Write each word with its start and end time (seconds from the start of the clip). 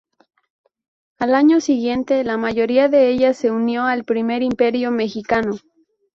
Al 1.19 1.35
año 1.35 1.61
siguiente 1.61 2.23
la 2.23 2.35
mayoría 2.35 2.89
de 2.89 3.09
ellas 3.09 3.37
se 3.37 3.51
unió 3.51 3.83
al 3.83 4.03
Primer 4.03 4.41
Imperio 4.41 4.89
Mexicano. 4.89 5.57